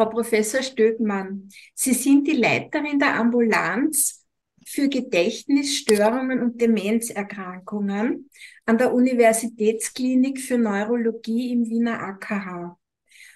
Frau 0.00 0.08
Professor 0.08 0.62
Stöckmann, 0.62 1.50
Sie 1.74 1.92
sind 1.92 2.26
die 2.26 2.32
Leiterin 2.32 2.98
der 2.98 3.16
Ambulanz 3.16 4.24
für 4.64 4.88
Gedächtnisstörungen 4.88 6.40
und 6.40 6.58
Demenzerkrankungen 6.58 8.30
an 8.64 8.78
der 8.78 8.94
Universitätsklinik 8.94 10.40
für 10.40 10.56
Neurologie 10.56 11.52
im 11.52 11.66
Wiener 11.68 12.00
AKH. 12.00 12.78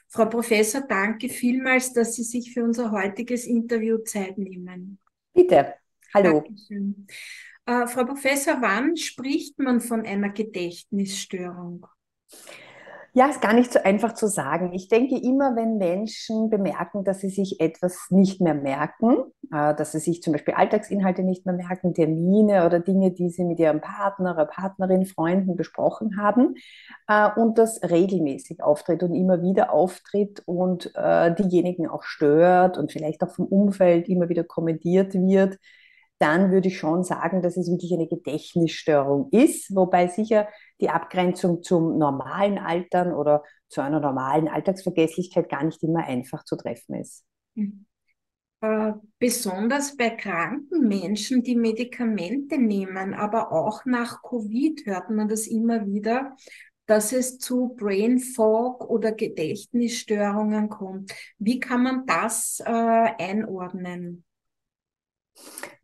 Frau 0.08 0.24
Professor, 0.24 0.80
danke 0.80 1.28
vielmals, 1.28 1.92
dass 1.92 2.14
Sie 2.14 2.24
sich 2.24 2.54
für 2.54 2.64
unser 2.64 2.92
heutiges 2.92 3.44
Interview 3.44 3.98
Zeit 3.98 4.38
nehmen. 4.38 4.98
Bitte. 5.34 5.74
Hallo. 6.14 6.40
Dankeschön. 6.40 7.06
Äh, 7.66 7.86
Frau 7.88 8.06
Professor, 8.06 8.56
wann 8.62 8.96
spricht 8.96 9.58
man 9.58 9.82
von 9.82 10.06
einer 10.06 10.30
Gedächtnisstörung? 10.30 11.86
Ja, 13.16 13.28
ist 13.28 13.40
gar 13.40 13.52
nicht 13.52 13.72
so 13.72 13.78
einfach 13.80 14.14
zu 14.14 14.26
sagen. 14.26 14.72
Ich 14.72 14.88
denke 14.88 15.16
immer, 15.16 15.54
wenn 15.54 15.78
Menschen 15.78 16.50
bemerken, 16.50 17.04
dass 17.04 17.20
sie 17.20 17.28
sich 17.28 17.60
etwas 17.60 18.08
nicht 18.10 18.40
mehr 18.40 18.54
merken, 18.54 19.18
äh, 19.52 19.72
dass 19.72 19.92
sie 19.92 20.00
sich 20.00 20.20
zum 20.20 20.32
Beispiel 20.32 20.54
Alltagsinhalte 20.54 21.22
nicht 21.22 21.46
mehr 21.46 21.54
merken, 21.54 21.94
Termine 21.94 22.66
oder 22.66 22.80
Dinge, 22.80 23.12
die 23.12 23.30
sie 23.30 23.44
mit 23.44 23.60
ihrem 23.60 23.80
Partner 23.80 24.32
oder 24.34 24.46
Partnerin, 24.46 25.06
Freunden 25.06 25.54
besprochen 25.54 26.20
haben 26.20 26.56
äh, 27.06 27.28
und 27.36 27.56
das 27.56 27.80
regelmäßig 27.88 28.60
auftritt 28.64 29.04
und 29.04 29.14
immer 29.14 29.42
wieder 29.42 29.72
auftritt 29.72 30.42
und 30.46 30.90
äh, 30.96 31.32
diejenigen 31.36 31.86
auch 31.86 32.02
stört 32.02 32.78
und 32.78 32.90
vielleicht 32.90 33.22
auch 33.22 33.30
vom 33.30 33.46
Umfeld 33.46 34.08
immer 34.08 34.28
wieder 34.28 34.42
kommentiert 34.42 35.14
wird, 35.14 35.60
dann 36.24 36.50
würde 36.50 36.68
ich 36.68 36.78
schon 36.78 37.04
sagen, 37.04 37.42
dass 37.42 37.58
es 37.58 37.70
wirklich 37.70 37.92
eine 37.92 38.08
Gedächtnisstörung 38.08 39.28
ist, 39.30 39.74
wobei 39.76 40.08
sicher 40.08 40.48
die 40.80 40.88
Abgrenzung 40.88 41.62
zum 41.62 41.98
normalen 41.98 42.56
Altern 42.56 43.12
oder 43.12 43.42
zu 43.68 43.82
einer 43.82 44.00
normalen 44.00 44.48
Alltagsvergesslichkeit 44.48 45.50
gar 45.50 45.62
nicht 45.62 45.82
immer 45.82 46.04
einfach 46.06 46.42
zu 46.44 46.56
treffen 46.56 46.94
ist. 46.94 47.24
Mhm. 47.54 47.84
Äh, 48.62 48.94
besonders 49.18 49.98
bei 49.98 50.10
kranken 50.10 50.88
Menschen, 50.88 51.42
die 51.42 51.56
Medikamente 51.56 52.56
nehmen, 52.56 53.12
aber 53.12 53.52
auch 53.52 53.84
nach 53.84 54.22
Covid 54.22 54.86
hört 54.86 55.10
man 55.10 55.28
das 55.28 55.46
immer 55.46 55.84
wieder, 55.86 56.34
dass 56.86 57.12
es 57.12 57.38
zu 57.38 57.74
Brain 57.76 58.18
Fog 58.18 58.88
oder 58.88 59.12
Gedächtnisstörungen 59.12 60.70
kommt. 60.70 61.12
Wie 61.38 61.60
kann 61.60 61.82
man 61.82 62.06
das 62.06 62.62
äh, 62.64 62.70
einordnen? 62.70 64.24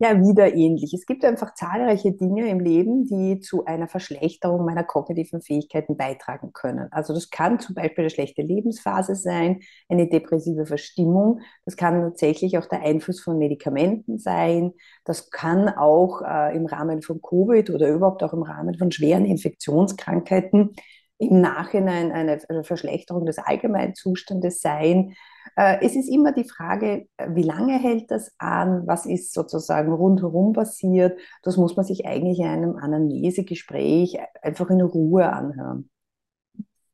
Ja, 0.03 0.19
wieder 0.19 0.55
ähnlich. 0.55 0.95
Es 0.95 1.05
gibt 1.05 1.23
einfach 1.23 1.53
zahlreiche 1.53 2.11
Dinge 2.11 2.49
im 2.49 2.59
Leben, 2.59 3.05
die 3.05 3.39
zu 3.39 3.65
einer 3.65 3.87
Verschlechterung 3.87 4.65
meiner 4.65 4.83
kognitiven 4.83 5.43
Fähigkeiten 5.43 5.95
beitragen 5.95 6.53
können. 6.53 6.87
Also 6.91 7.13
das 7.13 7.29
kann 7.29 7.59
zum 7.59 7.75
Beispiel 7.75 8.05
eine 8.05 8.09
schlechte 8.09 8.41
Lebensphase 8.41 9.13
sein, 9.13 9.59
eine 9.89 10.09
depressive 10.09 10.65
Verstimmung. 10.65 11.41
Das 11.65 11.77
kann 11.77 12.01
tatsächlich 12.01 12.57
auch 12.57 12.65
der 12.65 12.81
Einfluss 12.81 13.21
von 13.21 13.37
Medikamenten 13.37 14.17
sein. 14.17 14.73
Das 15.05 15.29
kann 15.29 15.69
auch 15.69 16.23
äh, 16.23 16.55
im 16.57 16.65
Rahmen 16.65 17.03
von 17.03 17.21
Covid 17.21 17.69
oder 17.69 17.87
überhaupt 17.89 18.23
auch 18.23 18.33
im 18.33 18.41
Rahmen 18.41 18.75
von 18.79 18.91
schweren 18.91 19.25
Infektionskrankheiten 19.25 20.71
im 21.21 21.39
Nachhinein 21.39 22.11
eine 22.11 22.63
Verschlechterung 22.63 23.27
des 23.27 23.37
Allgemeinzustandes 23.37 24.59
sein. 24.59 25.15
Äh, 25.55 25.77
es 25.85 25.95
ist 25.95 26.09
immer 26.09 26.31
die 26.31 26.49
Frage, 26.49 27.07
wie 27.29 27.43
lange 27.43 27.77
hält 27.77 28.09
das 28.09 28.33
an? 28.39 28.87
Was 28.87 29.05
ist 29.05 29.31
sozusagen 29.31 29.91
rundherum 29.91 30.53
passiert? 30.53 31.19
Das 31.43 31.57
muss 31.57 31.75
man 31.75 31.85
sich 31.85 32.07
eigentlich 32.07 32.39
in 32.39 32.47
einem 32.47 32.75
Anamnesegespräch 32.75 34.17
einfach 34.41 34.71
in 34.71 34.81
Ruhe 34.81 35.31
anhören. 35.31 35.89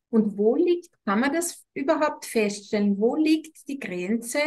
Und 0.10 0.38
wo 0.38 0.56
liegt, 0.56 0.90
kann 1.06 1.22
man 1.22 1.34
das 1.34 1.66
überhaupt 1.74 2.26
feststellen? 2.26 2.98
Wo 2.98 3.16
liegt 3.16 3.68
die 3.70 3.80
Grenze 3.80 4.40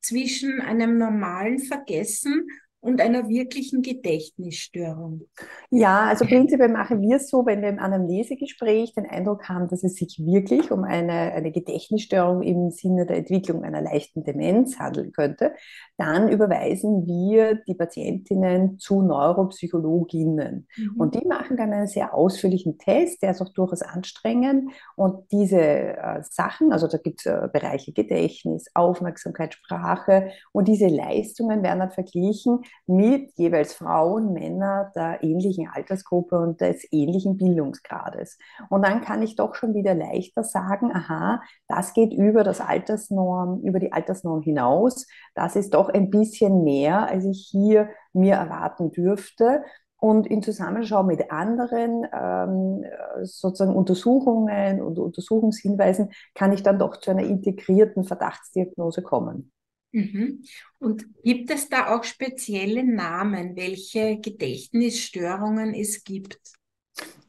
zwischen 0.00 0.62
einem 0.62 0.96
normalen 0.96 1.58
Vergessen 1.58 2.46
und 2.86 3.00
einer 3.00 3.28
wirklichen 3.28 3.82
Gedächtnisstörung? 3.82 5.22
Ja, 5.70 6.04
also 6.04 6.24
prinzipiell 6.24 6.68
machen 6.68 7.02
wir 7.02 7.16
es 7.16 7.28
so, 7.28 7.44
wenn 7.44 7.62
wir 7.62 7.68
im 7.68 7.80
Anamnesegespräch 7.80 8.94
den 8.94 9.06
Eindruck 9.06 9.48
haben, 9.48 9.68
dass 9.68 9.82
es 9.82 9.96
sich 9.96 10.20
wirklich 10.24 10.70
um 10.70 10.84
eine, 10.84 11.32
eine 11.32 11.50
Gedächtnisstörung 11.50 12.42
im 12.42 12.70
Sinne 12.70 13.04
der 13.06 13.18
Entwicklung 13.18 13.64
einer 13.64 13.82
leichten 13.82 14.22
Demenz 14.22 14.78
handeln 14.78 15.12
könnte, 15.12 15.52
dann 15.96 16.28
überweisen 16.28 17.06
wir 17.06 17.56
die 17.56 17.74
Patientinnen 17.74 18.78
zu 18.78 19.02
Neuropsychologinnen. 19.02 20.68
Mhm. 20.76 20.96
Und 20.96 21.14
die 21.14 21.26
machen 21.26 21.56
dann 21.56 21.72
einen 21.72 21.88
sehr 21.88 22.14
ausführlichen 22.14 22.78
Test, 22.78 23.22
der 23.22 23.32
ist 23.32 23.42
auch 23.42 23.52
durchaus 23.52 23.82
anstrengend. 23.82 24.70
Und 24.94 25.32
diese 25.32 25.60
äh, 25.60 26.22
Sachen, 26.22 26.72
also 26.72 26.86
da 26.86 26.98
gibt 26.98 27.20
es 27.20 27.26
äh, 27.26 27.48
Bereiche 27.52 27.92
Gedächtnis, 27.92 28.66
Aufmerksamkeit, 28.74 29.54
Sprache 29.54 30.30
und 30.52 30.68
diese 30.68 30.86
Leistungen 30.86 31.62
werden 31.62 31.80
dann 31.80 31.90
verglichen 31.90 32.60
mit 32.86 33.32
jeweils 33.36 33.74
Frauen, 33.74 34.32
Männer 34.32 34.92
der 34.94 35.22
ähnlichen 35.22 35.68
Altersgruppe 35.68 36.38
und 36.38 36.60
des 36.60 36.86
ähnlichen 36.92 37.36
Bildungsgrades. 37.36 38.38
Und 38.68 38.84
dann 38.84 39.00
kann 39.00 39.22
ich 39.22 39.36
doch 39.36 39.54
schon 39.54 39.74
wieder 39.74 39.94
leichter 39.94 40.44
sagen, 40.44 40.90
aha, 40.94 41.42
das 41.68 41.94
geht 41.94 42.12
über 42.12 42.44
das 42.44 42.60
Altersnorm, 42.60 43.60
über 43.62 43.78
die 43.78 43.92
Altersnorm 43.92 44.42
hinaus. 44.42 45.06
Das 45.34 45.56
ist 45.56 45.74
doch 45.74 45.88
ein 45.88 46.10
bisschen 46.10 46.64
mehr, 46.64 47.08
als 47.08 47.24
ich 47.24 47.48
hier 47.50 47.88
mir 48.12 48.34
erwarten 48.34 48.90
dürfte. 48.90 49.62
Und 49.98 50.26
in 50.26 50.42
Zusammenschau 50.42 51.02
mit 51.02 51.30
anderen 51.30 52.06
ähm, 52.12 52.84
sozusagen 53.22 53.74
Untersuchungen 53.74 54.82
und 54.82 54.98
Untersuchungshinweisen 54.98 56.10
kann 56.34 56.52
ich 56.52 56.62
dann 56.62 56.78
doch 56.78 56.98
zu 56.98 57.10
einer 57.10 57.24
integrierten 57.24 58.04
Verdachtsdiagnose 58.04 59.02
kommen. 59.02 59.52
Mhm. 59.92 60.42
Und 60.78 61.06
gibt 61.22 61.50
es 61.50 61.68
da 61.68 61.96
auch 61.96 62.04
spezielle 62.04 62.84
Namen, 62.84 63.56
welche 63.56 64.18
Gedächtnisstörungen 64.18 65.74
es 65.74 66.04
gibt? 66.04 66.38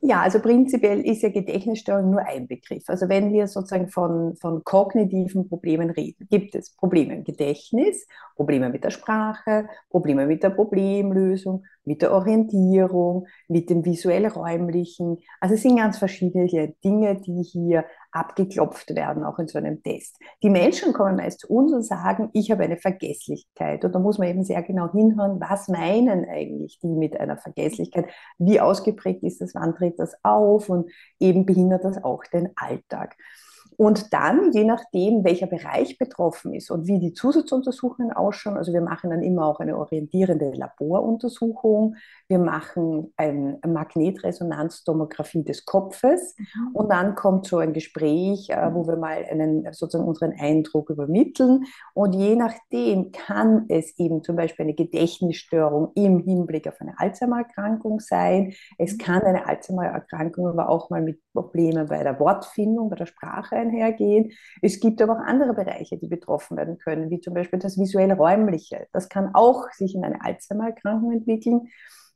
Ja, 0.01 0.21
also 0.21 0.39
prinzipiell 0.39 1.01
ist 1.01 1.23
ja 1.23 1.29
Gedächtnisstörung 1.29 2.11
nur 2.11 2.21
ein 2.21 2.47
Begriff. 2.47 2.83
Also 2.87 3.09
wenn 3.09 3.33
wir 3.33 3.47
sozusagen 3.47 3.89
von, 3.89 4.35
von 4.35 4.63
kognitiven 4.63 5.49
Problemen 5.49 5.89
reden, 5.89 6.27
gibt 6.29 6.55
es 6.55 6.71
Probleme 6.75 7.15
im 7.15 7.23
Gedächtnis, 7.23 8.07
Probleme 8.35 8.69
mit 8.69 8.83
der 8.83 8.91
Sprache, 8.91 9.67
Probleme 9.89 10.27
mit 10.27 10.43
der 10.43 10.51
Problemlösung, 10.51 11.65
mit 11.87 12.01
der 12.01 12.11
Orientierung, 12.11 13.27
mit 13.47 13.69
dem 13.69 13.85
visuell-räumlichen. 13.85 15.17
Also 15.39 15.55
es 15.55 15.61
sind 15.61 15.77
ganz 15.77 15.97
verschiedene 15.97 16.73
Dinge, 16.83 17.21
die 17.21 17.41
hier 17.43 17.85
abgeklopft 18.11 18.93
werden, 18.95 19.23
auch 19.23 19.39
in 19.39 19.47
so 19.47 19.57
einem 19.57 19.81
Test. 19.81 20.17
Die 20.43 20.49
Menschen 20.49 20.91
kommen 20.91 21.15
meist 21.15 21.41
zu 21.41 21.47
uns 21.47 21.71
und 21.71 21.83
sagen, 21.83 22.29
ich 22.33 22.51
habe 22.51 22.63
eine 22.63 22.77
Vergesslichkeit. 22.77 23.85
Und 23.85 23.95
da 23.95 23.99
muss 23.99 24.17
man 24.17 24.27
eben 24.27 24.43
sehr 24.43 24.61
genau 24.63 24.91
hinhören, 24.91 25.39
was 25.39 25.67
meinen 25.69 26.25
eigentlich 26.25 26.79
die 26.81 26.87
mit 26.87 27.19
einer 27.19 27.37
Vergesslichkeit? 27.37 28.07
Wie 28.37 28.59
ausgeprägt 28.59 29.23
ist 29.23 29.39
das? 29.41 29.55
Wann 29.55 29.75
tritt 29.75 29.97
das 29.97 30.13
auf? 30.23 30.69
Und 30.69 30.91
eben 31.19 31.45
behindert 31.45 31.85
das 31.85 32.03
auch 32.03 32.23
den 32.25 32.49
Alltag. 32.55 33.15
Und 33.77 34.11
dann, 34.11 34.51
je 34.53 34.63
nachdem, 34.63 35.23
welcher 35.23 35.45
Bereich 35.45 35.99
betroffen 35.99 36.53
ist 36.55 36.71
und 36.71 36.87
wie 36.87 36.97
die 36.97 37.13
Zusatzuntersuchungen 37.13 38.11
ausschauen, 38.11 38.57
also 38.57 38.73
wir 38.73 38.81
machen 38.81 39.11
dann 39.11 39.21
immer 39.21 39.45
auch 39.45 39.59
eine 39.59 39.77
orientierende 39.77 40.51
Laboruntersuchung, 40.51 41.95
wir 42.27 42.39
machen 42.39 43.13
eine 43.17 43.59
Magnetresonanztomographie 43.65 45.43
des 45.43 45.65
Kopfes 45.65 46.35
mhm. 46.37 46.75
und 46.75 46.91
dann 46.91 47.13
kommt 47.13 47.45
so 47.45 47.59
ein 47.59 47.73
Gespräch, 47.73 48.49
äh, 48.49 48.73
wo 48.73 48.87
wir 48.87 48.97
mal 48.97 49.23
einen, 49.29 49.71
sozusagen 49.71 50.07
unseren 50.07 50.33
Eindruck 50.39 50.89
übermitteln. 50.89 51.65
Und 51.93 52.13
je 52.13 52.35
nachdem 52.35 53.11
kann 53.11 53.65
es 53.69 53.97
eben 53.99 54.23
zum 54.23 54.35
Beispiel 54.35 54.63
eine 54.63 54.73
Gedächtnisstörung 54.73 55.91
im 55.93 56.19
Hinblick 56.19 56.67
auf 56.67 56.81
eine 56.81 56.97
Alzheimer-Erkrankung 56.97 57.99
sein. 57.99 58.53
Es 58.79 58.93
mhm. 58.93 58.97
kann 58.97 59.21
eine 59.21 59.45
Alzheimer-Erkrankung 59.45 60.47
aber 60.47 60.69
auch 60.69 60.89
mal 60.89 61.01
mit 61.03 61.21
Problemen 61.33 61.87
bei 61.87 62.01
der 62.01 62.19
Wortfindung, 62.19 62.89
bei 62.89 62.95
der 62.95 63.05
Sprache 63.05 63.66
einhergehen. 63.67 64.31
Es 64.61 64.79
gibt 64.79 65.01
aber 65.01 65.13
auch 65.13 65.25
andere 65.25 65.53
Bereiche, 65.53 65.97
die 65.97 66.07
betroffen 66.07 66.57
werden 66.57 66.77
können, 66.77 67.09
wie 67.09 67.19
zum 67.19 67.33
Beispiel 67.33 67.59
das 67.59 67.77
visuell-räumliche. 67.77 68.87
Das 68.93 69.09
kann 69.09 69.31
auch 69.33 69.69
sich 69.71 69.95
in 69.95 70.03
eine 70.03 70.23
Alzheimer-Erkrankung 70.23 71.11
entwickeln. 71.11 71.69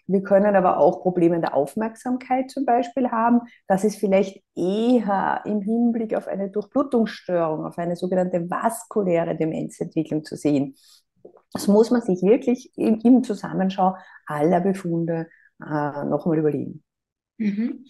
Wir 0.08 0.24
können 0.24 0.56
aber 0.56 0.78
auch 0.78 1.02
Probleme 1.02 1.36
in 1.36 1.42
der 1.42 1.56
Aufmerksamkeit 1.56 2.50
zum 2.52 2.66
Beispiel 2.66 3.12
haben. 3.12 3.42
Das 3.68 3.84
ist 3.84 3.98
vielleicht 3.98 4.44
eher 4.56 5.42
im 5.46 5.62
Hinblick 5.62 6.16
auf 6.16 6.28
eine 6.28 6.50
Durchblutungsstörung, 6.50 7.66
auf 7.66 7.78
eine 7.78 7.96
sogenannte 7.96 8.50
vaskuläre 8.50 9.36
Demenzentwicklung 9.38 10.26
zu 10.26 10.36
sehen. 10.36 10.76
Das 11.54 11.68
muss 11.68 11.92
man 11.92 12.02
sich 12.02 12.22
wirklich 12.24 12.72
im, 12.78 13.24
Zusammenschau 13.24 13.96
aller 14.26 14.62
Befunde 14.62 15.28
äh, 15.62 16.06
nochmal 16.06 16.40
überlegen. 16.40 16.84
Mhm. 17.38 17.86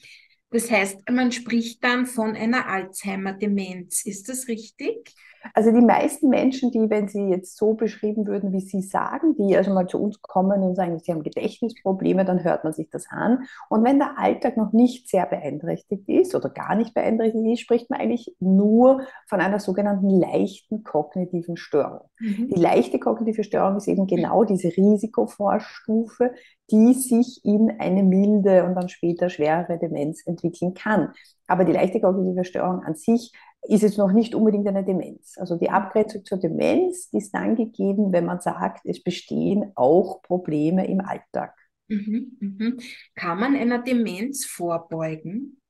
Das 0.52 0.70
heißt, 0.70 1.10
man 1.10 1.32
spricht 1.32 1.84
dann 1.84 2.06
von 2.06 2.36
einer 2.36 2.68
Alzheimer-Demenz. 2.68 4.06
Ist 4.06 4.28
das 4.30 4.48
richtig? 4.48 5.16
Also 5.54 5.72
die 5.72 5.82
meisten 5.82 6.30
Menschen, 6.30 6.72
die, 6.72 6.90
wenn 6.90 7.08
sie 7.08 7.30
jetzt 7.30 7.58
so 7.58 7.74
beschrieben 7.74 8.28
würden, 8.28 8.52
wie 8.52 8.62
Sie 8.62 8.82
sagen, 8.82 9.36
die 9.36 9.56
also 9.58 9.74
mal 9.74 9.88
zu 9.88 10.02
uns 10.02 10.22
kommen 10.22 10.62
und 10.62 10.76
sagen, 10.76 11.00
sie 11.00 11.12
haben 11.12 11.24
Gedächtnisprobleme, 11.24 12.26
dann 12.26 12.44
hört 12.44 12.64
man 12.64 12.74
sich 12.74 12.90
das 12.90 13.08
an. 13.10 13.44
Und 13.70 13.84
wenn 13.84 14.00
der 14.00 14.18
Alltag 14.18 14.58
noch 14.58 14.72
nicht 14.72 15.10
sehr 15.10 15.26
beeinträchtigt 15.26 16.08
ist 16.08 16.36
oder 16.36 16.50
gar 16.50 16.76
nicht 16.76 16.94
beeinträchtigt 16.94 17.46
ist, 17.46 17.62
spricht 17.62 17.90
man 17.90 18.00
eigentlich 18.00 18.36
nur 18.40 19.02
von 19.28 19.40
einer 19.40 19.60
sogenannten 19.60 20.10
leichten 20.10 20.84
kognitiven 20.84 21.58
Störung. 21.58 22.08
Mhm. 22.20 22.50
Die 22.50 22.60
leichte 22.60 23.00
kognitive 23.00 23.44
Störung 23.44 23.78
ist 23.78 23.88
eben 23.88 24.08
genau 24.08 24.44
diese 24.44 24.70
Risikovorstufe, 24.70 26.34
die 26.70 26.94
sich 26.94 27.42
in 27.44 27.74
eine 27.80 28.04
milde 28.04 28.64
und 28.64 28.76
dann 28.76 28.90
später 28.90 29.30
schwerere 29.30 29.78
Demenz 29.78 30.26
entwickeln 30.26 30.74
kann. 30.74 31.12
Aber 31.48 31.66
die 31.66 31.74
leichte 31.74 32.00
kognitive 32.00 32.46
Störung 32.46 32.82
an 32.84 32.96
sich 32.96 33.34
ist 33.64 33.84
es 33.84 33.98
noch 33.98 34.12
nicht 34.12 34.34
unbedingt 34.36 34.68
eine 34.68 34.84
Demenz. 34.84 35.38
Also 35.38 35.56
die 35.56 35.70
Abgrenzung 35.70 36.26
zur 36.26 36.40
Demenz 36.40 37.10
ist 37.12 37.32
dann 37.32 37.56
gegeben, 37.56 38.12
wenn 38.12 38.26
man 38.26 38.40
sagt, 38.40 38.86
es 38.86 39.04
bestehen 39.04 39.72
auch 39.76 40.22
Probleme 40.24 40.88
im 40.88 41.02
Alltag. 41.02 41.56
Mhm, 41.88 42.38
mhm. 42.40 42.80
Kann 43.16 43.40
man 43.40 43.56
einer 43.56 43.84
Demenz 43.84 44.46
vorbeugen? 44.46 45.61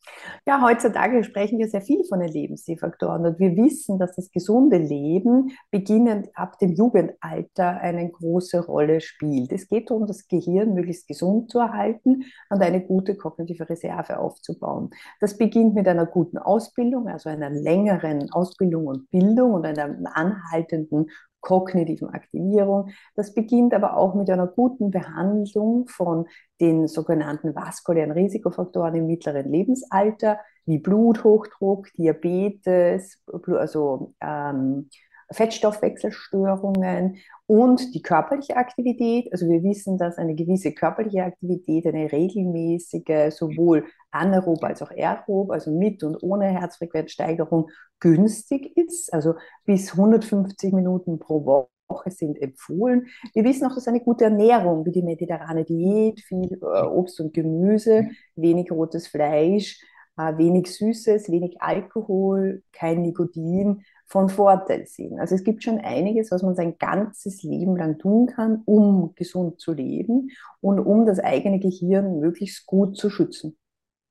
Ja, 0.46 0.62
heutzutage 0.62 1.24
sprechen 1.24 1.60
wir 1.60 1.68
sehr 1.68 1.82
viel 1.82 2.04
von 2.06 2.20
den 2.20 2.30
Lebensstilfaktoren 2.30 3.26
und 3.26 3.40
wir 3.40 3.56
wissen, 3.56 4.00
dass 4.00 4.16
das 4.16 4.32
gesunde 4.32 4.78
Leben 4.78 5.52
beginnend 5.70 6.30
ab 6.34 6.58
dem 6.60 6.74
Jugendalter 6.74 7.80
eine 7.80 8.10
große 8.10 8.66
Rolle 8.66 9.02
spielt. 9.02 9.52
Es 9.52 9.68
geht 9.68 9.90
darum, 9.90 10.08
das 10.08 10.28
Gehirn 10.28 10.74
möglichst 10.74 11.08
gesund 11.08 11.52
zu 11.52 11.60
erhalten 11.60 12.24
und 12.50 12.62
eine 12.62 12.82
gute 12.82 13.16
kognitive 13.16 13.70
Reserve 13.70 14.20
aufzubauen. 14.20 14.90
Das 15.20 15.38
beginnt 15.38 15.76
mit 15.76 15.88
einer 15.88 16.06
guten 16.06 16.38
Ausbildung, 16.38 17.08
also 17.08 17.30
einer 17.30 17.50
längeren 17.50 18.32
Ausbildung 18.32 18.88
und 18.88 19.10
Bildung 19.12 19.54
und 19.54 19.66
einer 19.66 19.96
anhaltenden 20.16 21.08
kognitiven 21.42 22.10
Aktivierung. 22.10 22.92
Das 23.16 23.34
beginnt 23.34 23.74
aber 23.74 23.98
auch 23.98 24.16
mit 24.16 24.30
einer 24.30 24.48
guten 24.48 24.92
Behandlung 24.92 25.88
von 25.88 26.28
den 26.60 26.88
sogenannten 26.88 27.56
vaskulären 27.56 28.12
Risikofaktoren 28.12 28.96
im 28.96 29.08
mittleren 29.08 29.52
Lebensalter, 29.52 30.40
wie 30.66 30.78
Bluthochdruck, 30.78 31.92
Diabetes, 31.98 33.22
also 33.48 34.14
ähm, 34.22 34.90
Fettstoffwechselstörungen 35.32 37.18
und 37.48 37.94
die 37.94 38.02
körperliche 38.02 38.56
Aktivität. 38.56 39.32
Also 39.32 39.50
wir 39.50 39.64
wissen, 39.64 39.98
dass 39.98 40.18
eine 40.18 40.36
gewisse 40.36 40.72
körperliche 40.74 41.24
Aktivität, 41.24 41.86
eine 41.86 42.12
regelmäßige, 42.12 43.34
sowohl 43.36 43.86
anaerob 44.12 44.64
als 44.64 44.82
auch 44.82 44.92
aerob, 44.92 45.52
also 45.52 45.72
mit 45.72 46.04
und 46.04 46.22
ohne 46.24 46.46
Herzfrequenzsteigerung, 46.48 47.70
günstig 48.00 48.76
ist. 48.78 49.14
Also 49.14 49.36
bis 49.66 49.92
150 49.92 50.74
Minuten 50.74 51.20
pro 51.20 51.68
Woche 51.90 52.12
sind 52.12 52.42
empfohlen. 52.42 53.08
Wir 53.34 53.44
wissen 53.44 53.66
auch, 53.66 53.76
dass 53.76 53.88
eine 53.88 54.02
gute 54.02 54.26
Ernährung, 54.26 54.86
wie 54.86 54.92
die 54.92 55.04
mediterrane 55.04 55.66
Diät, 55.66 56.22
viel 56.22 56.58
äh, 56.62 56.84
Obst 56.84 57.20
und 57.20 57.34
Gemüse, 57.34 58.08
wenig 58.36 58.72
rotes 58.72 59.08
Fleisch, 59.08 59.80
wenig 60.16 60.68
Süßes, 60.68 61.32
wenig 61.32 61.62
Alkohol, 61.62 62.64
kein 62.72 63.02
Nikotin, 63.02 63.84
von 64.06 64.28
Vorteil 64.30 64.86
sind. 64.88 65.20
Also 65.20 65.36
es 65.36 65.44
gibt 65.44 65.64
schon 65.64 65.80
einiges, 65.80 66.32
was 66.32 66.44
man 66.44 66.54
sein 66.54 66.78
ganzes 66.78 67.44
Leben 67.44 67.78
lang 67.78 67.98
tun 67.98 68.28
kann, 68.28 68.62
um 68.66 69.14
gesund 69.16 69.60
zu 69.62 69.72
leben 69.72 70.32
und 70.60 70.80
um 70.80 71.06
das 71.06 71.20
eigene 71.20 71.60
Gehirn 71.60 72.20
möglichst 72.20 72.66
gut 72.66 72.98
zu 72.98 73.10
schützen. 73.10 73.58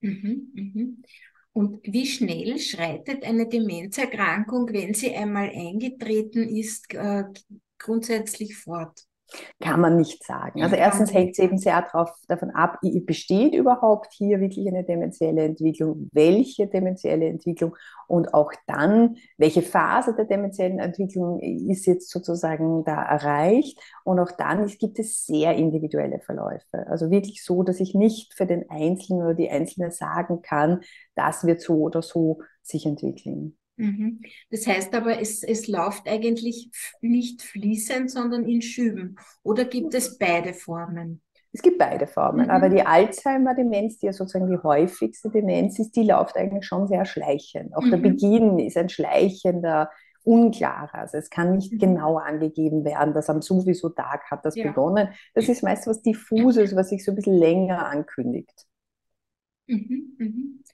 Mhm, 0.00 0.52
mhm. 0.55 1.02
Und 1.52 1.81
wie 1.82 2.06
schnell 2.06 2.58
schreitet 2.58 3.25
eine 3.25 3.47
Demenzerkrankung, 3.47 4.73
wenn 4.73 4.94
sie 4.94 5.14
einmal 5.14 5.50
eingetreten 5.50 6.49
ist, 6.49 6.94
äh, 6.94 7.25
grundsätzlich 7.79 8.56
fort? 8.56 9.10
Kann 9.61 9.81
man 9.81 9.97
nicht 9.97 10.25
sagen. 10.25 10.62
Also 10.62 10.77
erstens 10.77 11.12
hängt 11.12 11.32
es 11.32 11.38
eben 11.38 11.59
sehr 11.59 11.82
drauf, 11.82 12.11
davon 12.29 12.50
ab, 12.50 12.79
besteht 13.06 13.55
überhaupt 13.55 14.12
hier 14.12 14.41
wirklich 14.41 14.67
eine 14.69 14.85
demenzielle 14.85 15.44
Entwicklung, 15.44 16.09
welche 16.12 16.67
demenzielle 16.67 17.27
Entwicklung 17.27 17.77
und 18.09 18.35
auch 18.35 18.53
dann, 18.67 19.17
welche 19.38 19.62
Phase 19.62 20.15
der 20.15 20.25
demenziellen 20.25 20.79
Entwicklung 20.79 21.38
ist 21.41 21.87
jetzt 21.87 22.11
sozusagen 22.11 22.85
da 22.85 23.03
erreicht. 23.03 23.79
Und 24.05 24.19
auch 24.19 24.32
dann 24.32 24.67
gibt 24.67 24.99
es 24.99 25.25
sehr 25.27 25.55
individuelle 25.55 26.21
Verläufe. 26.21 26.87
Also 26.88 27.11
wirklich 27.11 27.44
so, 27.44 27.62
dass 27.62 27.81
ich 27.81 27.94
nicht 27.94 28.35
für 28.35 28.47
den 28.47 28.69
Einzelnen 28.69 29.23
oder 29.23 29.35
die 29.35 29.50
Einzelne 29.50 29.91
sagen 29.93 30.43
kann, 30.43 30.81
das 31.15 31.44
wird 31.47 31.61
so 31.61 31.75
oder 31.76 32.03
so 32.03 32.41
sich 32.62 32.87
entwickeln. 32.87 33.56
Mhm. 33.81 34.21
Das 34.50 34.67
heißt 34.67 34.94
aber, 34.94 35.21
es, 35.21 35.43
es 35.43 35.67
läuft 35.67 36.06
eigentlich 36.06 36.71
nicht 37.00 37.43
fließend, 37.43 38.11
sondern 38.11 38.47
in 38.47 38.61
Schüben. 38.61 39.17
Oder 39.43 39.65
gibt 39.65 39.94
es 39.94 40.19
beide 40.19 40.53
Formen? 40.53 41.23
Es 41.53 41.62
gibt 41.62 41.79
beide 41.79 42.06
Formen, 42.06 42.44
mhm. 42.44 42.50
aber 42.50 42.69
die 42.69 42.82
Alzheimer-Demenz, 42.82 43.99
die 43.99 44.06
ja 44.06 44.12
sozusagen 44.12 44.50
die 44.50 44.62
häufigste 44.62 45.31
Demenz 45.31 45.79
ist, 45.79 45.97
die 45.97 46.05
läuft 46.05 46.37
eigentlich 46.37 46.67
schon 46.67 46.87
sehr 46.87 47.05
schleichend. 47.06 47.75
Auch 47.75 47.82
mhm. 47.82 47.91
der 47.91 47.97
Beginn 47.97 48.59
ist 48.59 48.77
ein 48.77 48.88
schleichender, 48.88 49.91
unklarer. 50.23 50.94
Also 50.94 51.17
es 51.17 51.31
kann 51.31 51.56
nicht 51.56 51.73
mhm. 51.73 51.79
genau 51.79 52.19
angegeben 52.19 52.85
werden, 52.85 53.15
dass 53.15 53.31
am 53.31 53.41
sowieso 53.41 53.88
Tag 53.88 54.31
hat 54.31 54.44
das 54.44 54.56
ja. 54.56 54.69
begonnen. 54.69 55.09
Das 55.35 55.49
ist 55.49 55.62
meist 55.62 55.87
was 55.87 56.03
Diffuses, 56.03 56.76
was 56.76 56.91
sich 56.91 57.03
so 57.03 57.12
ein 57.12 57.17
bisschen 57.17 57.38
länger 57.38 57.87
ankündigt. 57.87 58.67
Mhm. 59.67 60.17
mhm. 60.19 60.65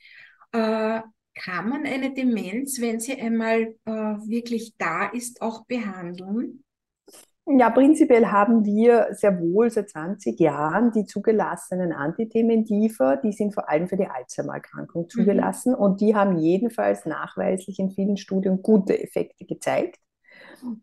Äh, 0.52 1.02
kann 1.36 1.68
man 1.68 1.86
eine 1.86 2.12
Demenz, 2.12 2.80
wenn 2.80 2.98
sie 2.98 3.20
einmal 3.20 3.74
äh, 3.84 3.90
wirklich 3.90 4.74
da 4.78 5.06
ist, 5.06 5.42
auch 5.42 5.66
behandeln? 5.66 6.64
Ja, 7.48 7.70
prinzipiell 7.70 8.26
haben 8.26 8.64
wir 8.64 9.08
sehr 9.12 9.38
wohl 9.40 9.70
seit 9.70 9.90
20 9.90 10.40
Jahren 10.40 10.90
die 10.90 11.04
zugelassenen 11.04 11.92
Antidementiva, 11.92 13.16
die 13.16 13.30
sind 13.30 13.54
vor 13.54 13.68
allem 13.68 13.86
für 13.86 13.96
die 13.96 14.08
Alzheimer-Erkrankung 14.08 15.04
mhm. 15.04 15.08
zugelassen 15.08 15.72
mhm. 15.72 15.78
und 15.78 16.00
die 16.00 16.16
haben 16.16 16.38
jedenfalls 16.38 17.06
nachweislich 17.06 17.78
in 17.78 17.92
vielen 17.92 18.16
Studien 18.16 18.62
gute 18.62 19.00
Effekte 19.00 19.44
gezeigt. 19.44 20.00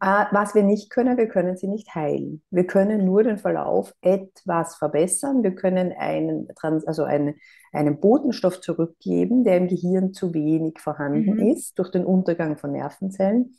Äh, 0.01 0.25
was 0.31 0.55
wir 0.55 0.63
nicht 0.63 0.89
können, 0.89 1.17
wir 1.17 1.27
können 1.27 1.57
sie 1.57 1.67
nicht 1.67 1.93
heilen. 1.95 2.41
Wir 2.49 2.65
können 2.65 3.05
nur 3.05 3.23
den 3.23 3.37
Verlauf 3.37 3.93
etwas 4.01 4.75
verbessern. 4.75 5.43
Wir 5.43 5.55
können 5.55 5.91
einen, 5.91 6.47
also 6.61 7.03
einen, 7.03 7.35
einen 7.71 7.99
Botenstoff 7.99 8.61
zurückgeben, 8.61 9.43
der 9.43 9.57
im 9.57 9.67
Gehirn 9.67 10.13
zu 10.13 10.33
wenig 10.33 10.79
vorhanden 10.79 11.35
mhm. 11.35 11.51
ist 11.51 11.77
durch 11.79 11.91
den 11.91 12.05
Untergang 12.05 12.57
von 12.57 12.71
Nervenzellen. 12.71 13.55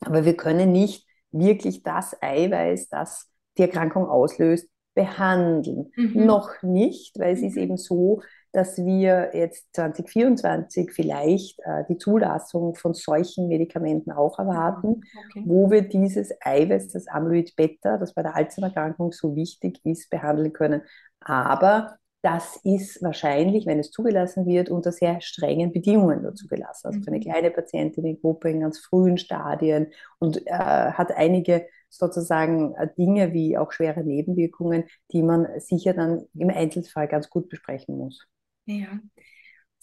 Aber 0.00 0.24
wir 0.24 0.36
können 0.36 0.72
nicht 0.72 1.06
wirklich 1.30 1.82
das 1.82 2.16
Eiweiß, 2.20 2.88
das 2.88 3.30
die 3.58 3.62
Erkrankung 3.62 4.06
auslöst, 4.06 4.68
behandeln. 4.94 5.90
Mhm. 5.96 6.26
Noch 6.26 6.62
nicht, 6.62 7.18
weil 7.18 7.34
es 7.34 7.42
ist 7.42 7.56
mhm. 7.56 7.62
eben 7.62 7.76
so, 7.76 8.22
dass 8.54 8.78
wir 8.78 9.32
jetzt 9.34 9.66
2024 9.74 10.92
vielleicht 10.92 11.58
äh, 11.64 11.84
die 11.88 11.98
Zulassung 11.98 12.76
von 12.76 12.94
solchen 12.94 13.48
Medikamenten 13.48 14.12
auch 14.12 14.38
erwarten, 14.38 15.00
okay. 15.30 15.42
wo 15.44 15.70
wir 15.72 15.82
dieses 15.82 16.32
Eiweiß, 16.40 16.92
das 16.92 17.08
Amyloid 17.08 17.56
Beta, 17.56 17.98
das 17.98 18.14
bei 18.14 18.22
der 18.22 18.36
Alzheimer-Erkrankung 18.36 19.10
so 19.10 19.34
wichtig 19.34 19.80
ist, 19.84 20.08
behandeln 20.08 20.52
können. 20.52 20.82
Aber 21.18 21.96
das 22.22 22.60
ist 22.62 23.02
wahrscheinlich, 23.02 23.66
wenn 23.66 23.80
es 23.80 23.90
zugelassen 23.90 24.46
wird, 24.46 24.70
unter 24.70 24.92
sehr 24.92 25.20
strengen 25.20 25.72
Bedingungen 25.72 26.22
nur 26.22 26.34
zugelassen. 26.34 26.86
Also 26.86 27.00
für 27.00 27.08
eine 27.08 27.18
mhm. 27.18 27.22
kleine 27.22 27.50
Patientengruppe 27.50 28.50
in 28.50 28.60
ganz 28.60 28.78
frühen 28.78 29.18
Stadien 29.18 29.88
und 30.20 30.46
äh, 30.46 30.52
hat 30.52 31.10
einige 31.10 31.66
sozusagen 31.90 32.74
äh, 32.76 32.88
Dinge 32.96 33.32
wie 33.32 33.58
auch 33.58 33.72
schwere 33.72 34.04
Nebenwirkungen, 34.04 34.84
die 35.10 35.22
man 35.22 35.48
sicher 35.58 35.92
dann 35.92 36.24
im 36.34 36.50
Einzelfall 36.50 37.08
ganz 37.08 37.28
gut 37.28 37.48
besprechen 37.48 37.98
muss. 37.98 38.24
Ja. 38.66 39.00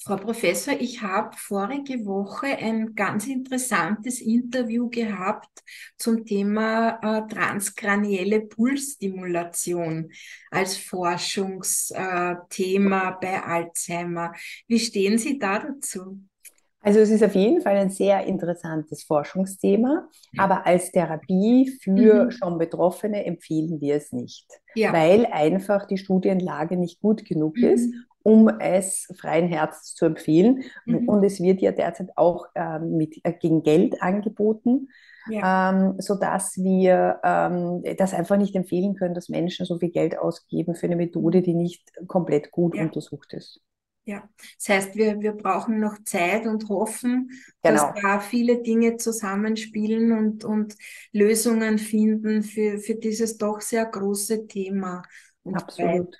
Frau 0.03 0.15
Professor, 0.15 0.73
ich 0.79 1.03
habe 1.03 1.37
vorige 1.37 2.07
Woche 2.07 2.47
ein 2.47 2.95
ganz 2.95 3.27
interessantes 3.27 4.19
Interview 4.19 4.89
gehabt 4.89 5.61
zum 5.95 6.25
Thema 6.25 6.97
äh, 7.03 7.27
transkranielle 7.31 8.41
Pulsstimulation 8.41 10.09
als 10.49 10.75
Forschungsthema 10.77 13.09
äh, 13.09 13.13
bei 13.21 13.43
Alzheimer. 13.43 14.33
Wie 14.67 14.79
stehen 14.79 15.19
Sie 15.19 15.37
da 15.37 15.59
dazu? 15.59 16.19
Also 16.83 16.99
es 16.99 17.11
ist 17.11 17.23
auf 17.23 17.35
jeden 17.35 17.61
Fall 17.61 17.77
ein 17.77 17.91
sehr 17.91 18.25
interessantes 18.25 19.03
Forschungsthema, 19.03 20.09
aber 20.35 20.65
als 20.65 20.91
Therapie 20.91 21.77
für 21.79 22.25
mhm. 22.25 22.31
schon 22.31 22.57
Betroffene 22.57 23.23
empfehlen 23.23 23.79
wir 23.79 23.97
es 23.97 24.11
nicht, 24.11 24.47
ja. 24.73 24.91
weil 24.91 25.27
einfach 25.27 25.85
die 25.85 25.99
Studienlage 25.99 26.75
nicht 26.75 26.99
gut 26.99 27.23
genug 27.23 27.55
mhm. 27.57 27.65
ist 27.65 27.93
um 28.23 28.47
es 28.59 29.07
freien 29.19 29.47
Herzens 29.47 29.95
zu 29.95 30.05
empfehlen. 30.05 30.63
Mhm. 30.85 31.07
Und 31.07 31.23
es 31.23 31.41
wird 31.41 31.61
ja 31.61 31.71
derzeit 31.71 32.09
auch 32.15 32.47
ähm, 32.55 32.97
mit, 32.97 33.19
äh, 33.23 33.33
gegen 33.33 33.63
Geld 33.63 34.01
angeboten, 34.01 34.89
ja. 35.29 35.71
ähm, 35.71 35.95
sodass 35.99 36.57
wir 36.57 37.19
ähm, 37.23 37.83
das 37.97 38.13
einfach 38.13 38.37
nicht 38.37 38.55
empfehlen 38.55 38.95
können, 38.95 39.13
dass 39.13 39.29
Menschen 39.29 39.65
so 39.65 39.77
viel 39.77 39.91
Geld 39.91 40.17
ausgeben 40.17 40.75
für 40.75 40.87
eine 40.87 40.95
Methode, 40.95 41.41
die 41.41 41.53
nicht 41.53 41.91
komplett 42.07 42.51
gut 42.51 42.75
ja. 42.75 42.83
untersucht 42.83 43.33
ist. 43.33 43.61
Ja, 44.03 44.27
das 44.57 44.69
heißt, 44.69 44.95
wir, 44.95 45.21
wir 45.21 45.33
brauchen 45.33 45.79
noch 45.79 46.03
Zeit 46.03 46.47
und 46.47 46.69
hoffen, 46.69 47.29
genau. 47.61 47.93
dass 47.93 48.01
da 48.01 48.19
viele 48.19 48.63
Dinge 48.63 48.97
zusammenspielen 48.97 50.11
und, 50.11 50.43
und 50.43 50.75
Lösungen 51.11 51.77
finden 51.77 52.41
für, 52.41 52.79
für 52.79 52.95
dieses 52.95 53.37
doch 53.37 53.61
sehr 53.61 53.85
große 53.85 54.47
Thema. 54.47 55.03
Und 55.43 55.55
Absolut. 55.55 56.15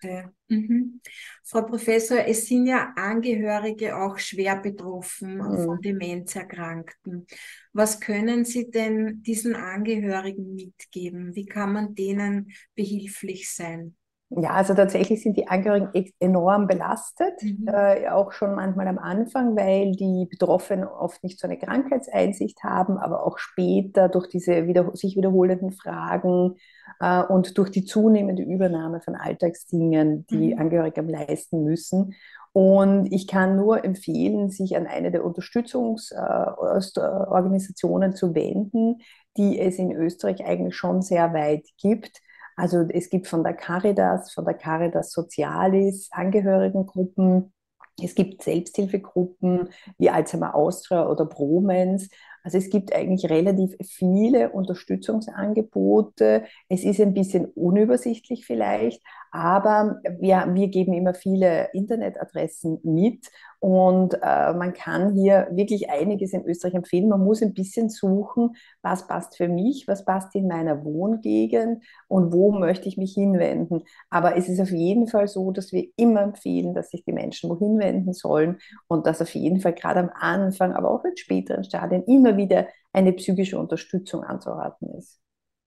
Mhm. 0.48 1.00
Frau 1.44 1.62
Professor, 1.62 2.26
es 2.26 2.48
sind 2.48 2.66
ja 2.66 2.92
Angehörige 2.96 3.96
auch 3.96 4.18
schwer 4.18 4.56
betroffen 4.56 5.38
mhm. 5.38 5.64
von 5.64 5.82
Demenzerkrankten. 5.82 7.28
Was 7.72 8.00
können 8.00 8.46
Sie 8.46 8.72
denn 8.72 9.22
diesen 9.22 9.56
Angehörigen 9.56 10.56
mitgeben? 10.56 11.36
Wie 11.36 11.46
kann 11.46 11.72
man 11.72 11.94
denen 11.94 12.52
behilflich 12.74 13.54
sein? 13.54 13.96
Ja, 14.34 14.52
also 14.52 14.74
tatsächlich 14.74 15.22
sind 15.22 15.36
die 15.36 15.50
Angehörigen 15.50 15.92
enorm 16.20 16.66
belastet, 16.66 17.34
mhm. 17.42 17.68
äh, 17.68 18.08
auch 18.08 18.32
schon 18.32 18.56
manchmal 18.56 18.88
am 18.88 18.98
Anfang, 18.98 19.58
weil 19.58 19.92
die 19.92 20.26
Betroffenen 20.30 20.88
oft 20.88 21.22
nicht 21.22 21.38
so 21.38 21.48
eine 21.48 21.60
Krankheitseinsicht 21.60 22.64
haben, 22.64 22.98
aber 22.98 23.26
auch 23.26 23.38
später 23.38 24.08
durch 24.08 24.30
diese 24.30 24.68
wieder, 24.68 24.96
sich 24.96 25.18
wiederholenden 25.18 25.74
Fragen 25.74 26.56
äh, 27.02 27.24
und 27.24 27.58
durch 27.58 27.72
die 27.72 27.84
zunehmende 27.84 28.44
Übernahme 28.44 29.02
von 29.02 29.16
Alltagsdingen, 29.16 30.26
die 30.28 30.54
mhm. 30.54 30.62
Angehörige 30.62 31.02
leisten 31.02 31.66
müssen. 31.66 32.16
Und 32.54 33.12
ich 33.12 33.28
kann 33.28 33.58
nur 33.58 33.84
empfehlen, 33.84 34.50
sich 34.50 34.78
an 34.78 34.88
eine 34.88 35.12
der 35.12 35.26
Unterstützungsorganisationen 35.26 38.12
äh, 38.12 38.16
zu 38.16 38.34
wenden, 38.34 39.02
die 39.36 39.60
es 39.60 39.78
in 39.78 39.92
Österreich 39.92 40.46
eigentlich 40.46 40.78
schon 40.78 41.02
sehr 41.02 41.34
weit 41.34 41.66
gibt 41.78 42.22
also 42.62 42.86
es 42.90 43.10
gibt 43.10 43.28
von 43.28 43.44
der 43.44 43.56
Caritas, 43.56 44.32
von 44.34 44.46
der 44.46 44.54
Caritas 44.54 45.12
Sozialis 45.12 46.10
Angehörigengruppen, 46.12 47.52
es 48.00 48.14
gibt 48.14 48.44
Selbsthilfegruppen 48.44 49.70
wie 49.98 50.12
Alzheimer 50.12 50.54
Austria 50.54 51.08
oder 51.08 51.26
Promens. 51.26 52.10
Also 52.44 52.58
es 52.58 52.70
gibt 52.70 52.94
eigentlich 52.96 53.30
relativ 53.30 53.76
viele 53.84 54.52
Unterstützungsangebote. 54.52 56.44
Es 56.70 56.84
ist 56.84 57.00
ein 57.00 57.14
bisschen 57.14 57.46
unübersichtlich 57.46 58.46
vielleicht, 58.46 59.02
aber 59.32 60.02
wir, 60.20 60.48
wir 60.54 60.68
geben 60.68 60.94
immer 60.94 61.14
viele 61.14 61.70
Internetadressen 61.74 62.80
mit 62.84 63.30
und 63.64 64.16
äh, 64.24 64.54
man 64.54 64.74
kann 64.74 65.14
hier 65.14 65.48
wirklich 65.52 65.92
einiges 65.92 66.34
in 66.34 66.44
Österreich 66.46 66.74
empfehlen. 66.74 67.08
Man 67.10 67.24
muss 67.24 67.44
ein 67.44 67.54
bisschen 67.54 67.90
suchen, 67.90 68.56
was 68.82 69.06
passt 69.06 69.38
für 69.38 69.48
mich, 69.48 69.88
was 69.88 70.04
passt 70.04 70.34
in 70.34 70.48
meiner 70.48 70.84
Wohngegend 70.84 71.84
und 72.08 72.34
wo 72.34 72.52
möchte 72.52 72.90
ich 72.90 72.98
mich 72.98 73.14
hinwenden. 73.14 73.84
Aber 74.10 74.36
es 74.36 74.50
ist 74.50 74.60
auf 74.60 74.72
jeden 74.72 75.08
Fall 75.08 75.28
so, 75.28 75.52
dass 75.52 75.72
wir 75.72 75.88
immer 75.96 76.22
empfehlen, 76.22 76.74
dass 76.74 76.90
sich 76.90 77.06
die 77.06 77.14
Menschen 77.14 77.52
wohin 77.52 77.78
wenden 77.78 78.14
sollen 78.14 78.58
und 78.88 79.06
dass 79.06 79.22
auf 79.22 79.36
jeden 79.36 79.62
Fall 79.62 79.74
gerade 79.74 80.00
am 80.00 80.10
Anfang, 80.20 80.74
aber 80.74 80.90
auch 80.90 81.06
in 81.06 81.16
späteren 81.16 81.64
Stadien 81.64 82.04
immer 82.06 82.31
wieder 82.38 82.68
eine 82.94 83.14
psychische 83.14 83.58
Unterstützung 83.58 84.24
anzuraten 84.24 84.90
ist. 84.98 85.20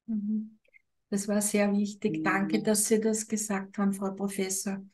Mhm. 0.07 0.59
Das 1.11 1.29
war 1.29 1.41
sehr 1.41 1.73
wichtig. 1.73 2.25
Danke, 2.25 2.59
mhm. 2.59 2.65
dass 2.65 2.87
Sie 2.87 3.01
das 3.01 3.29
gesagt 3.29 3.79
haben, 3.79 3.93
Frau 3.93 4.11
Professor. 4.11 4.85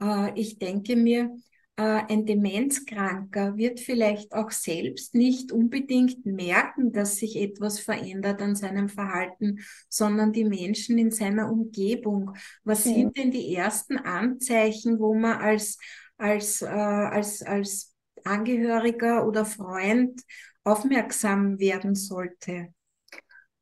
Äh, 0.00 0.32
ich 0.34 0.58
denke 0.58 0.96
mir, 0.96 1.30
äh, 1.76 2.02
ein 2.08 2.26
Demenzkranker 2.26 3.56
wird 3.56 3.80
vielleicht 3.80 4.34
auch 4.34 4.50
selbst 4.50 5.14
nicht 5.14 5.52
unbedingt 5.52 6.26
merken, 6.26 6.92
dass 6.92 7.16
sich 7.16 7.36
etwas 7.36 7.80
verändert 7.80 8.42
an 8.42 8.54
seinem 8.54 8.88
Verhalten, 8.88 9.60
sondern 9.88 10.32
die 10.32 10.44
Menschen 10.44 10.98
in 10.98 11.10
seiner 11.10 11.50
Umgebung. 11.50 12.34
Was 12.64 12.84
ja. 12.84 12.92
sind 12.92 13.16
denn 13.16 13.30
die 13.30 13.54
ersten 13.54 13.96
Anzeichen, 13.96 14.98
wo 14.98 15.14
man 15.14 15.38
als, 15.38 15.78
als, 16.18 16.62
äh, 16.62 16.66
als, 16.66 17.42
als 17.42 17.89
Angehöriger 18.24 19.26
oder 19.26 19.44
Freund 19.44 20.22
aufmerksam 20.64 21.58
werden 21.58 21.94
sollte? 21.94 22.68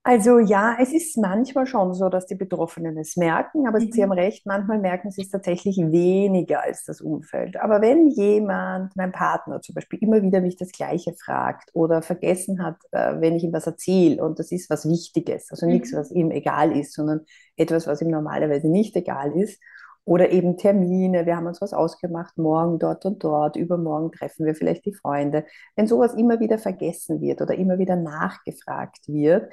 Also 0.08 0.38
ja, 0.38 0.74
es 0.80 0.94
ist 0.94 1.18
manchmal 1.18 1.66
schon 1.66 1.92
so, 1.92 2.08
dass 2.08 2.24
die 2.24 2.34
Betroffenen 2.34 2.96
es 2.96 3.18
merken, 3.18 3.66
aber 3.66 3.78
mhm. 3.78 3.92
Sie 3.92 4.02
haben 4.02 4.12
recht, 4.12 4.46
manchmal 4.46 4.78
merken 4.78 5.10
sie 5.10 5.20
es 5.20 5.28
tatsächlich 5.28 5.76
weniger 5.76 6.62
als 6.62 6.84
das 6.84 7.02
Umfeld. 7.02 7.58
Aber 7.60 7.82
wenn 7.82 8.08
jemand, 8.08 8.96
mein 8.96 9.12
Partner 9.12 9.60
zum 9.60 9.74
Beispiel, 9.74 9.98
immer 10.00 10.22
wieder 10.22 10.40
mich 10.40 10.56
das 10.56 10.72
Gleiche 10.72 11.12
fragt 11.12 11.68
oder 11.74 12.00
vergessen 12.00 12.64
hat, 12.64 12.76
äh, 12.92 13.20
wenn 13.20 13.36
ich 13.36 13.44
ihm 13.44 13.52
was 13.52 13.66
erzähle 13.66 14.24
und 14.24 14.38
das 14.38 14.50
ist 14.50 14.70
was 14.70 14.88
Wichtiges, 14.88 15.50
also 15.50 15.66
mhm. 15.66 15.72
nichts, 15.72 15.92
was 15.92 16.10
ihm 16.10 16.30
egal 16.30 16.74
ist, 16.74 16.94
sondern 16.94 17.26
etwas, 17.56 17.86
was 17.86 18.00
ihm 18.00 18.08
normalerweise 18.08 18.68
nicht 18.68 18.96
egal 18.96 19.36
ist, 19.36 19.60
oder 20.08 20.30
eben 20.30 20.56
Termine, 20.56 21.26
wir 21.26 21.36
haben 21.36 21.46
uns 21.46 21.60
was 21.60 21.74
ausgemacht, 21.74 22.38
morgen 22.38 22.78
dort 22.78 23.04
und 23.04 23.22
dort, 23.22 23.56
übermorgen 23.56 24.10
treffen 24.10 24.46
wir 24.46 24.54
vielleicht 24.54 24.86
die 24.86 24.94
Freunde. 24.94 25.44
Wenn 25.76 25.86
sowas 25.86 26.14
immer 26.14 26.40
wieder 26.40 26.58
vergessen 26.58 27.20
wird 27.20 27.42
oder 27.42 27.54
immer 27.54 27.78
wieder 27.78 27.94
nachgefragt 27.94 29.06
wird, 29.06 29.52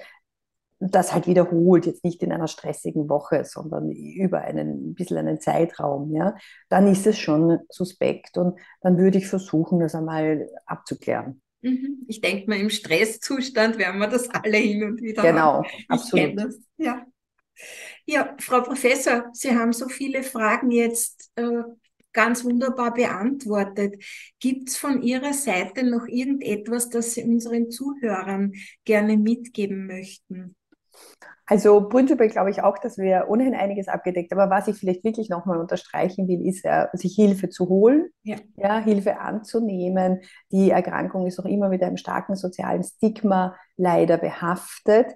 das 0.79 1.13
halt 1.13 1.27
wiederholt, 1.27 1.85
jetzt 1.85 2.05
nicht 2.05 2.23
in 2.23 2.31
einer 2.31 2.47
stressigen 2.47 3.09
Woche, 3.09 3.43
sondern 3.43 3.91
über 3.91 4.41
einen 4.41 4.91
ein 4.91 4.93
bisschen 4.93 5.17
einen 5.17 5.41
Zeitraum, 5.41 6.13
ja, 6.13 6.35
dann 6.69 6.87
ist 6.87 7.05
es 7.05 7.17
schon 7.17 7.59
suspekt 7.69 8.37
und 8.37 8.57
dann 8.79 8.97
würde 8.97 9.17
ich 9.17 9.27
versuchen, 9.27 9.81
das 9.81 9.93
einmal 9.93 10.49
abzuklären. 10.65 11.41
Mhm. 11.61 12.05
Ich 12.07 12.21
denke 12.21 12.49
mal, 12.49 12.59
im 12.59 12.69
Stresszustand 12.69 13.77
werden 13.77 13.99
wir 13.99 14.07
das 14.07 14.29
alle 14.29 14.57
hin 14.57 14.83
und 14.85 15.01
wieder 15.01 15.21
Genau, 15.21 15.63
haben. 15.63 15.67
absolut. 15.89 16.39
Das, 16.39 16.59
ja. 16.77 17.04
Ja, 18.05 18.35
Frau 18.39 18.61
Professor, 18.61 19.25
Sie 19.33 19.55
haben 19.55 19.73
so 19.73 19.87
viele 19.89 20.23
Fragen 20.23 20.71
jetzt 20.71 21.31
äh, 21.35 21.63
ganz 22.13 22.43
wunderbar 22.45 22.93
beantwortet. 22.93 24.03
Gibt 24.39 24.69
es 24.69 24.77
von 24.77 25.01
Ihrer 25.01 25.33
Seite 25.33 25.83
noch 25.83 26.07
irgendetwas, 26.07 26.89
das 26.89 27.13
Sie 27.13 27.23
unseren 27.23 27.69
Zuhörern 27.69 28.53
gerne 28.85 29.17
mitgeben 29.17 29.87
möchten? 29.87 30.55
Also 31.47 31.87
prinzipiell 31.87 32.29
glaube 32.29 32.49
ich 32.49 32.63
auch, 32.63 32.79
dass 32.79 32.97
wir 32.97 33.25
ohnehin 33.27 33.53
einiges 33.53 33.87
abgedeckt 33.87 34.31
haben. 34.31 34.39
Aber 34.39 34.55
was 34.55 34.67
ich 34.67 34.77
vielleicht 34.77 35.03
wirklich 35.03 35.29
nochmal 35.29 35.59
unterstreichen 35.59 36.27
will, 36.27 36.47
ist, 36.47 36.65
äh, 36.65 36.87
sich 36.93 37.13
Hilfe 37.15 37.49
zu 37.49 37.69
holen, 37.69 38.09
ja. 38.23 38.37
ja. 38.55 38.79
Hilfe 38.79 39.19
anzunehmen. 39.19 40.21
Die 40.51 40.71
Erkrankung 40.71 41.27
ist 41.27 41.39
auch 41.39 41.45
immer 41.45 41.69
mit 41.69 41.83
einem 41.83 41.97
starken 41.97 42.35
sozialen 42.35 42.83
Stigma 42.83 43.55
leider 43.77 44.17
behaftet. 44.17 45.07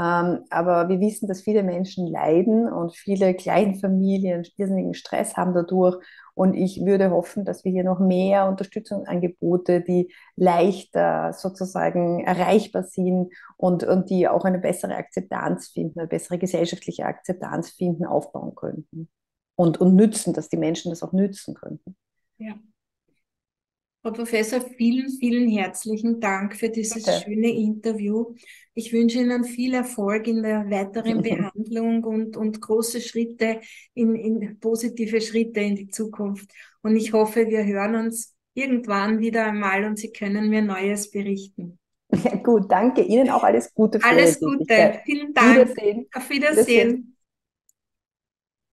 Ähm, 0.00 0.44
aber 0.50 0.88
wir 0.88 1.00
wissen, 1.00 1.26
dass 1.26 1.40
viele 1.40 1.64
Menschen 1.64 2.06
leiden 2.06 2.72
und 2.72 2.94
viele 2.94 3.34
Kleinfamilien 3.34 4.44
irrsinnigen 4.56 4.94
Stress 4.94 5.36
haben 5.36 5.54
dadurch. 5.54 5.96
Und 6.34 6.54
ich 6.54 6.84
würde 6.84 7.10
hoffen, 7.10 7.44
dass 7.44 7.64
wir 7.64 7.72
hier 7.72 7.82
noch 7.82 7.98
mehr 7.98 8.46
Unterstützungsangebote, 8.48 9.80
die 9.80 10.14
leichter 10.36 11.32
sozusagen 11.32 12.24
erreichbar 12.24 12.84
sind 12.84 13.32
und, 13.56 13.82
und 13.82 14.08
die 14.08 14.28
auch 14.28 14.44
eine 14.44 14.60
bessere 14.60 14.94
Akzeptanz 14.94 15.68
finden, 15.68 15.98
eine 15.98 16.08
bessere 16.08 16.38
gesellschaftliche 16.38 17.04
Akzeptanz 17.04 17.70
finden, 17.70 18.06
aufbauen 18.06 18.54
könnten. 18.54 19.08
Und, 19.56 19.80
und 19.80 19.96
nützen, 19.96 20.32
dass 20.32 20.48
die 20.48 20.56
Menschen 20.56 20.90
das 20.90 21.02
auch 21.02 21.12
nützen 21.12 21.54
könnten. 21.54 21.96
Ja. 22.38 22.54
Frau 24.02 24.12
Professor, 24.12 24.60
vielen, 24.60 25.10
vielen 25.10 25.48
herzlichen 25.48 26.20
Dank 26.20 26.54
für 26.54 26.68
dieses 26.68 27.04
Bitte. 27.04 27.20
schöne 27.20 27.50
Interview. 27.50 28.34
Ich 28.74 28.92
wünsche 28.92 29.18
Ihnen 29.18 29.42
viel 29.42 29.74
Erfolg 29.74 30.28
in 30.28 30.42
der 30.42 30.70
weiteren 30.70 31.20
Behandlung 31.22 32.04
und, 32.04 32.36
und 32.36 32.60
große 32.60 33.00
Schritte 33.00 33.60
in, 33.94 34.14
in 34.14 34.60
positive 34.60 35.20
Schritte 35.20 35.60
in 35.60 35.74
die 35.74 35.88
Zukunft. 35.88 36.52
Und 36.82 36.94
ich 36.94 37.12
hoffe, 37.12 37.48
wir 37.48 37.64
hören 37.64 37.96
uns 37.96 38.36
irgendwann 38.54 39.18
wieder 39.18 39.46
einmal 39.46 39.84
und 39.84 39.98
Sie 39.98 40.12
können 40.12 40.48
mir 40.48 40.62
Neues 40.62 41.10
berichten. 41.10 41.78
Ja, 42.12 42.36
gut, 42.42 42.70
danke 42.70 43.02
Ihnen 43.02 43.30
auch 43.30 43.42
alles 43.42 43.74
Gute. 43.74 43.98
Für 43.98 44.06
alles 44.06 44.38
Gute. 44.38 45.00
Vielen 45.04 45.34
Dank. 45.34 45.56
Wiedersehen. 45.56 46.06
Auf 46.14 46.30
Wiedersehen. 46.30 46.66
Wiedersehen. 46.66 47.17